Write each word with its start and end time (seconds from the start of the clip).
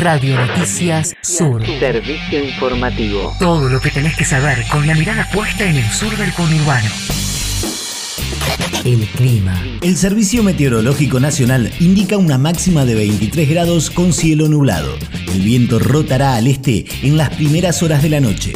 Radio 0.00 0.36
Noticias 0.36 1.16
Sur. 1.20 1.64
Servicio 1.66 2.44
informativo. 2.44 3.34
Todo 3.40 3.68
lo 3.68 3.80
que 3.80 3.90
tenés 3.90 4.16
que 4.16 4.24
saber 4.24 4.64
con 4.70 4.86
la 4.86 4.94
mirada 4.94 5.28
puesta 5.32 5.64
en 5.64 5.76
el 5.76 5.90
sur 5.90 6.16
del 6.16 6.32
conurbano. 6.32 6.88
El 8.84 9.00
clima. 9.16 9.60
El 9.82 9.96
Servicio 9.96 10.44
Meteorológico 10.44 11.18
Nacional 11.18 11.72
indica 11.80 12.16
una 12.16 12.38
máxima 12.38 12.84
de 12.84 12.94
23 12.94 13.48
grados 13.48 13.90
con 13.90 14.12
cielo 14.12 14.48
nublado. 14.48 14.96
El 15.34 15.40
viento 15.40 15.80
rotará 15.80 16.36
al 16.36 16.46
este 16.46 16.84
en 17.02 17.16
las 17.16 17.30
primeras 17.30 17.82
horas 17.82 18.02
de 18.02 18.10
la 18.10 18.20
noche. 18.20 18.52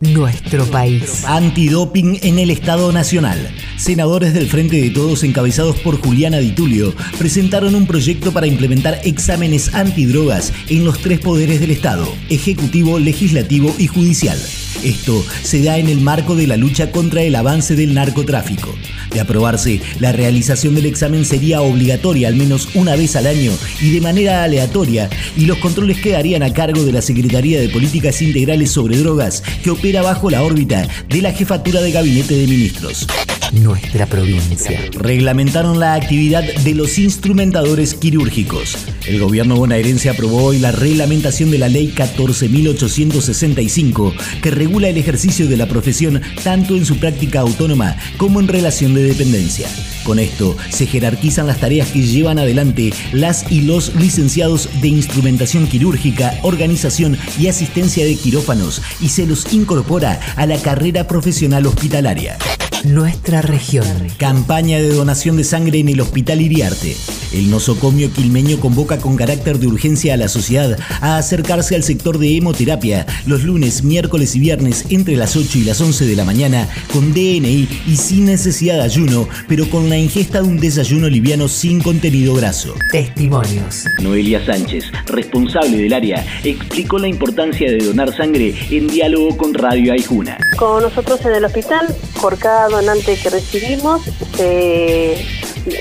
Nuestro 0.00 0.64
país. 0.66 1.24
Antidoping 1.24 2.18
en 2.22 2.38
el 2.38 2.50
Estado 2.50 2.92
Nacional. 2.92 3.38
Senadores 3.76 4.34
del 4.34 4.48
Frente 4.48 4.80
de 4.80 4.90
Todos 4.90 5.22
encabezados 5.22 5.76
por 5.80 6.00
Juliana 6.00 6.38
Di 6.38 6.50
Tulio 6.50 6.94
presentaron 7.18 7.74
un 7.74 7.86
proyecto 7.86 8.32
para 8.32 8.46
implementar 8.46 9.00
exámenes 9.04 9.72
antidrogas 9.74 10.52
en 10.68 10.84
los 10.84 10.98
tres 10.98 11.20
poderes 11.20 11.60
del 11.60 11.70
Estado, 11.70 12.12
ejecutivo, 12.28 12.98
legislativo 12.98 13.74
y 13.78 13.86
judicial. 13.86 14.38
Esto 14.84 15.24
se 15.42 15.62
da 15.62 15.78
en 15.78 15.88
el 15.88 16.00
marco 16.00 16.36
de 16.36 16.46
la 16.46 16.58
lucha 16.58 16.90
contra 16.90 17.22
el 17.22 17.34
avance 17.36 17.74
del 17.74 17.94
narcotráfico. 17.94 18.74
De 19.12 19.20
aprobarse, 19.20 19.80
la 19.98 20.12
realización 20.12 20.74
del 20.74 20.86
examen 20.86 21.24
sería 21.24 21.62
obligatoria 21.62 22.28
al 22.28 22.36
menos 22.36 22.68
una 22.74 22.94
vez 22.94 23.16
al 23.16 23.26
año 23.26 23.52
y 23.80 23.92
de 23.92 24.02
manera 24.02 24.44
aleatoria, 24.44 25.08
y 25.36 25.46
los 25.46 25.58
controles 25.58 26.00
quedarían 26.00 26.42
a 26.42 26.52
cargo 26.52 26.84
de 26.84 26.92
la 26.92 27.00
Secretaría 27.00 27.60
de 27.60 27.70
Políticas 27.70 28.20
Integrales 28.20 28.70
sobre 28.70 28.98
Drogas, 28.98 29.42
que 29.62 29.70
opera 29.70 30.02
bajo 30.02 30.28
la 30.28 30.42
órbita 30.42 30.86
de 31.08 31.22
la 31.22 31.32
Jefatura 31.32 31.80
de 31.80 31.90
Gabinete 31.90 32.36
de 32.36 32.46
Ministros 32.46 33.06
nuestra 33.52 34.06
provincia. 34.06 34.80
Reglamentaron 34.92 35.78
la 35.78 35.94
actividad 35.94 36.42
de 36.42 36.74
los 36.74 36.98
instrumentadores 36.98 37.94
quirúrgicos. 37.94 38.76
El 39.06 39.20
gobierno 39.20 39.56
bonaerense 39.56 40.08
aprobó 40.08 40.44
hoy 40.44 40.58
la 40.58 40.72
reglamentación 40.72 41.50
de 41.50 41.58
la 41.58 41.68
ley 41.68 41.92
14.865 41.94 44.14
que 44.40 44.50
regula 44.50 44.88
el 44.88 44.96
ejercicio 44.96 45.46
de 45.46 45.58
la 45.58 45.66
profesión 45.66 46.22
tanto 46.42 46.74
en 46.74 46.86
su 46.86 46.96
práctica 46.96 47.40
autónoma 47.40 47.98
como 48.16 48.40
en 48.40 48.48
relación 48.48 48.94
de 48.94 49.02
dependencia. 49.02 49.68
Con 50.04 50.18
esto 50.18 50.56
se 50.70 50.86
jerarquizan 50.86 51.46
las 51.46 51.60
tareas 51.60 51.90
que 51.90 52.00
llevan 52.02 52.38
adelante 52.38 52.94
las 53.12 53.52
y 53.52 53.60
los 53.60 53.94
licenciados 53.94 54.70
de 54.80 54.88
instrumentación 54.88 55.66
quirúrgica, 55.66 56.38
organización 56.42 57.18
y 57.38 57.48
asistencia 57.48 58.06
de 58.06 58.16
quirófanos 58.16 58.80
y 59.00 59.10
se 59.10 59.26
los 59.26 59.52
incorpora 59.52 60.18
a 60.36 60.46
la 60.46 60.56
carrera 60.58 61.06
profesional 61.06 61.66
hospitalaria 61.66 62.38
nuestra 62.84 63.40
región. 63.40 63.86
Campaña 64.18 64.78
de 64.78 64.90
donación 64.90 65.38
de 65.38 65.44
sangre 65.44 65.78
en 65.78 65.88
el 65.88 66.00
Hospital 66.00 66.42
Iriarte. 66.42 66.94
El 67.34 67.50
nosocomio 67.50 68.12
quilmeño 68.12 68.60
convoca 68.60 68.98
con 68.98 69.16
carácter 69.16 69.58
de 69.58 69.66
urgencia 69.66 70.14
a 70.14 70.16
la 70.16 70.28
sociedad 70.28 70.78
a 71.00 71.18
acercarse 71.18 71.74
al 71.74 71.82
sector 71.82 72.18
de 72.18 72.36
hemoterapia 72.36 73.06
los 73.26 73.42
lunes, 73.42 73.82
miércoles 73.82 74.36
y 74.36 74.38
viernes 74.38 74.84
entre 74.90 75.16
las 75.16 75.34
8 75.34 75.58
y 75.58 75.64
las 75.64 75.80
11 75.80 76.06
de 76.06 76.14
la 76.14 76.24
mañana 76.24 76.68
con 76.92 77.12
DNI 77.12 77.68
y 77.88 77.96
sin 77.96 78.26
necesidad 78.26 78.76
de 78.76 78.82
ayuno, 78.82 79.28
pero 79.48 79.68
con 79.68 79.90
la 79.90 79.98
ingesta 79.98 80.42
de 80.42 80.48
un 80.48 80.60
desayuno 80.60 81.08
liviano 81.08 81.48
sin 81.48 81.82
contenido 81.82 82.34
graso. 82.34 82.76
Testimonios. 82.92 83.84
Noelia 84.00 84.46
Sánchez, 84.46 84.84
responsable 85.06 85.76
del 85.76 85.92
área, 85.92 86.24
explicó 86.44 87.00
la 87.00 87.08
importancia 87.08 87.68
de 87.68 87.78
donar 87.78 88.16
sangre 88.16 88.54
en 88.70 88.86
diálogo 88.86 89.36
con 89.36 89.54
Radio 89.54 89.92
Aijuna. 89.92 90.38
Con 90.56 90.84
nosotros 90.84 91.20
en 91.24 91.34
el 91.34 91.44
hospital, 91.44 91.92
por 92.20 92.38
cada 92.38 92.68
donante 92.68 93.16
que 93.20 93.28
recibimos, 93.28 94.02
se 94.36 95.16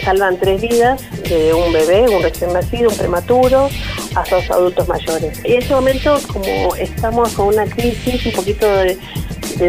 salvan 0.03 0.39
tres 0.39 0.61
vidas 0.61 1.01
de 1.37 1.53
un 1.53 1.71
bebé, 1.71 2.07
un 2.09 2.21
recién 2.21 2.53
nacido, 2.53 2.89
un 2.89 2.97
prematuro, 2.97 3.69
hasta 4.15 4.35
los 4.37 4.49
adultos 4.49 4.87
mayores. 4.87 5.39
Y 5.43 5.53
en 5.53 5.63
ese 5.63 5.73
momento, 5.73 6.19
como 6.31 6.75
estamos 6.75 7.33
con 7.33 7.47
una 7.47 7.65
crisis 7.65 8.25
un 8.25 8.31
poquito 8.33 8.67
de, 8.67 8.97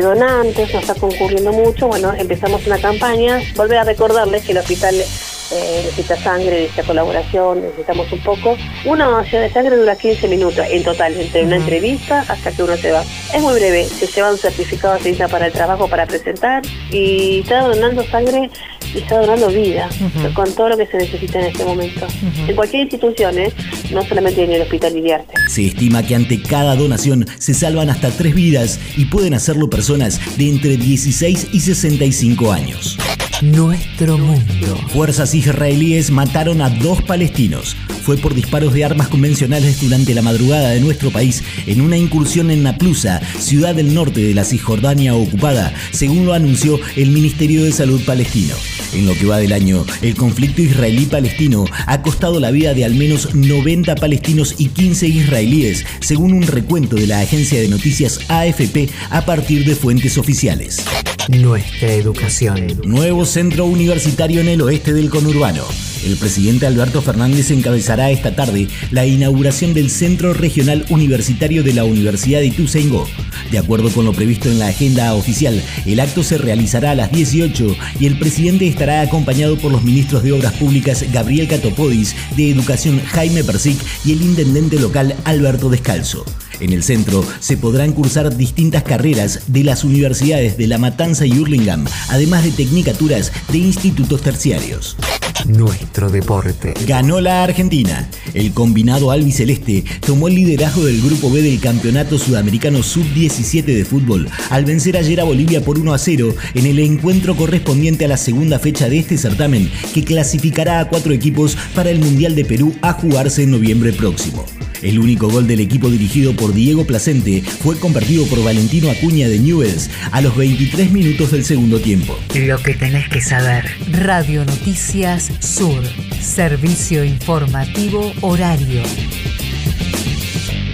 donantes, 0.00 0.72
nos 0.72 0.82
está 0.82 0.94
concurriendo 0.94 1.52
mucho, 1.52 1.88
bueno, 1.88 2.12
empezamos 2.16 2.66
una 2.66 2.78
campaña, 2.78 3.40
volver 3.54 3.78
a 3.78 3.84
recordarles 3.84 4.42
que 4.42 4.52
el 4.52 4.58
hospital 4.58 4.94
eh, 4.96 5.82
necesita 5.84 6.16
sangre, 6.16 6.62
necesita 6.62 6.82
colaboración, 6.84 7.60
necesitamos 7.60 8.10
un 8.10 8.20
poco. 8.20 8.56
Una 8.86 9.06
donación 9.06 9.42
de 9.42 9.50
sangre 9.50 9.76
dura 9.76 9.94
15 9.94 10.26
minutos 10.28 10.66
en 10.68 10.82
total, 10.82 11.20
entre 11.20 11.44
una 11.44 11.56
entrevista 11.56 12.24
hasta 12.28 12.50
que 12.50 12.62
uno 12.62 12.76
se 12.76 12.92
va. 12.92 13.04
Es 13.32 13.40
muy 13.40 13.54
breve, 13.54 13.84
se 13.84 14.06
lleva 14.06 14.30
un 14.30 14.38
certificado 14.38 14.98
de 14.98 15.28
para 15.28 15.46
el 15.46 15.52
trabajo 15.52 15.86
para 15.86 16.06
presentar 16.06 16.62
y 16.90 17.40
está 17.40 17.60
donando 17.60 18.02
sangre 18.04 18.50
y 18.94 18.98
está 18.98 19.20
donando 19.20 19.48
vida, 19.48 19.88
con 20.34 20.52
todo 20.54 20.70
lo 20.70 20.76
que 20.76 20.86
se 20.86 20.96
necesita 20.96 21.40
en 21.40 21.46
este 21.46 21.64
momento. 21.64 22.06
En 22.46 22.54
cualquier 22.54 22.82
institución, 22.82 23.38
¿eh? 23.38 23.52
no 23.92 24.02
solamente 24.04 24.44
en 24.44 24.52
el 24.52 24.62
Hospital 24.62 24.96
Iriarte. 24.96 25.34
Se 25.48 25.66
estima 25.66 26.02
que 26.02 26.14
ante 26.14 26.40
cada 26.42 26.76
donación 26.76 27.26
se 27.38 27.54
salvan 27.54 27.90
hasta 27.90 28.10
tres 28.10 28.34
vidas 28.34 28.80
y 28.96 29.06
pueden 29.06 29.34
hacerlo 29.34 29.68
personas 29.68 30.20
de 30.36 30.48
entre 30.48 30.76
16 30.76 31.48
y 31.52 31.60
65 31.60 32.52
años. 32.52 32.98
Nuestro 33.42 34.16
mundo. 34.16 34.76
Fuerzas 34.88 35.34
israelíes 35.34 36.10
mataron 36.10 36.62
a 36.62 36.70
dos 36.70 37.02
palestinos. 37.02 37.76
Fue 38.02 38.16
por 38.16 38.34
disparos 38.34 38.72
de 38.72 38.84
armas 38.84 39.08
convencionales 39.08 39.80
durante 39.80 40.14
la 40.14 40.22
madrugada 40.22 40.70
de 40.70 40.80
nuestro 40.80 41.10
país 41.10 41.42
en 41.66 41.80
una 41.80 41.96
incursión 41.96 42.50
en 42.50 42.62
Naplusa, 42.62 43.20
ciudad 43.38 43.74
del 43.74 43.92
norte 43.92 44.20
de 44.20 44.34
la 44.34 44.44
Cisjordania 44.44 45.14
ocupada, 45.14 45.74
según 45.90 46.26
lo 46.26 46.32
anunció 46.32 46.78
el 46.96 47.10
Ministerio 47.10 47.64
de 47.64 47.72
Salud 47.72 48.00
palestino. 48.04 48.54
En 48.94 49.06
lo 49.06 49.14
que 49.14 49.26
va 49.26 49.38
del 49.38 49.52
año, 49.52 49.84
el 50.02 50.14
conflicto 50.14 50.62
israelí-palestino 50.62 51.64
ha 51.86 52.00
costado 52.00 52.38
la 52.38 52.52
vida 52.52 52.74
de 52.74 52.84
al 52.84 52.94
menos 52.94 53.34
90 53.34 53.96
palestinos 53.96 54.54
y 54.58 54.68
15 54.68 55.08
israelíes, 55.08 55.84
según 56.00 56.32
un 56.32 56.42
recuento 56.42 56.94
de 56.94 57.08
la 57.08 57.20
agencia 57.20 57.60
de 57.60 57.68
noticias 57.68 58.20
AFP 58.28 58.88
a 59.10 59.24
partir 59.26 59.64
de 59.64 59.74
fuentes 59.74 60.16
oficiales. 60.16 60.84
Nuestra 61.28 61.92
educación. 61.92 62.80
Nuevo 62.84 63.24
centro 63.24 63.66
universitario 63.66 64.40
en 64.40 64.48
el 64.48 64.60
oeste 64.60 64.92
del 64.92 65.10
conurbano. 65.10 65.64
El 66.04 66.16
presidente 66.16 66.66
Alberto 66.66 67.00
Fernández 67.00 67.50
encabezará 67.50 68.10
esta 68.10 68.36
tarde 68.36 68.68
la 68.90 69.06
inauguración 69.06 69.72
del 69.72 69.90
Centro 69.90 70.34
Regional 70.34 70.84
Universitario 70.90 71.62
de 71.62 71.72
la 71.72 71.84
Universidad 71.84 72.40
de 72.40 72.46
Ituzaingó. 72.46 73.08
De 73.50 73.58
acuerdo 73.58 73.90
con 73.90 74.04
lo 74.04 74.12
previsto 74.12 74.50
en 74.50 74.58
la 74.58 74.68
agenda 74.68 75.14
oficial, 75.14 75.62
el 75.86 76.00
acto 76.00 76.22
se 76.22 76.36
realizará 76.36 76.90
a 76.90 76.94
las 76.94 77.10
18 77.10 77.76
y 77.98 78.06
el 78.06 78.18
presidente 78.18 78.68
estará 78.68 79.00
acompañado 79.00 79.56
por 79.56 79.72
los 79.72 79.82
ministros 79.82 80.22
de 80.22 80.32
Obras 80.32 80.52
Públicas 80.52 81.04
Gabriel 81.10 81.48
Catopodis, 81.48 82.14
de 82.36 82.50
Educación 82.50 83.00
Jaime 83.00 83.42
Persic 83.42 83.78
y 84.04 84.12
el 84.12 84.20
intendente 84.20 84.78
local 84.78 85.14
Alberto 85.24 85.70
Descalzo. 85.70 86.26
En 86.60 86.72
el 86.72 86.82
centro 86.82 87.24
se 87.40 87.56
podrán 87.56 87.92
cursar 87.92 88.36
distintas 88.36 88.82
carreras 88.82 89.40
de 89.46 89.64
las 89.64 89.84
universidades 89.84 90.56
de 90.58 90.66
La 90.66 90.78
Matanza 90.78 91.26
y 91.26 91.38
Hurlingham, 91.38 91.86
además 92.08 92.44
de 92.44 92.50
tecnicaturas 92.50 93.32
de 93.50 93.58
institutos 93.58 94.20
terciarios. 94.20 94.96
Nuestro 95.46 96.08
deporte. 96.08 96.72
Ganó 96.86 97.20
la 97.20 97.44
Argentina. 97.44 98.08
El 98.32 98.52
combinado 98.52 99.10
albiceleste 99.10 99.84
tomó 100.00 100.28
el 100.28 100.36
liderazgo 100.36 100.84
del 100.84 101.02
Grupo 101.02 101.30
B 101.30 101.42
del 101.42 101.60
Campeonato 101.60 102.18
Sudamericano 102.18 102.82
Sub-17 102.82 103.64
de 103.64 103.84
fútbol 103.84 104.28
al 104.48 104.64
vencer 104.64 104.96
ayer 104.96 105.20
a 105.20 105.24
Bolivia 105.24 105.62
por 105.62 105.78
1 105.78 105.92
a 105.92 105.98
0 105.98 106.34
en 106.54 106.66
el 106.66 106.78
encuentro 106.78 107.36
correspondiente 107.36 108.06
a 108.06 108.08
la 108.08 108.16
segunda 108.16 108.58
fecha 108.58 108.88
de 108.88 108.98
este 108.98 109.18
certamen 109.18 109.70
que 109.92 110.02
clasificará 110.02 110.80
a 110.80 110.88
cuatro 110.88 111.12
equipos 111.12 111.56
para 111.74 111.90
el 111.90 111.98
Mundial 111.98 112.34
de 112.34 112.44
Perú 112.44 112.74
a 112.80 112.94
jugarse 112.94 113.42
en 113.42 113.50
noviembre 113.50 113.92
próximo. 113.92 114.46
El 114.84 114.98
único 114.98 115.28
gol 115.30 115.46
del 115.46 115.60
equipo 115.60 115.88
dirigido 115.88 116.36
por 116.36 116.52
Diego 116.52 116.84
Placente 116.86 117.40
fue 117.40 117.80
convertido 117.80 118.26
por 118.26 118.44
Valentino 118.44 118.90
Acuña 118.90 119.28
de 119.28 119.38
Newells 119.38 119.88
a 120.12 120.20
los 120.20 120.36
23 120.36 120.92
minutos 120.92 121.32
del 121.32 121.42
segundo 121.42 121.80
tiempo. 121.80 122.12
Lo 122.36 122.58
que 122.58 122.74
tenés 122.74 123.08
que 123.08 123.22
saber. 123.22 123.64
Radio 123.90 124.44
Noticias 124.44 125.32
Sur. 125.40 125.82
Servicio 126.20 127.02
informativo 127.02 128.12
horario. 128.20 128.82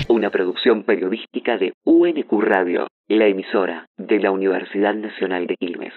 Una 0.09 0.29
producción 0.31 0.83
periodística 0.83 1.57
de 1.57 1.73
UNQ 1.85 2.33
Radio, 2.43 2.89
la 3.07 3.27
emisora 3.29 3.87
de 3.97 4.19
la 4.19 4.33
Universidad 4.33 4.95
Nacional 4.95 5.47
de 5.47 5.55
Quilmes. 5.55 5.93